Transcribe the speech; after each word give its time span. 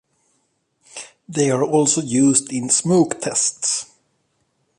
They 1.29 1.51
are 1.51 1.63
also 1.63 2.01
used 2.01 2.51
in 2.51 2.69
smoke 2.71 3.21
tests. 3.21 3.85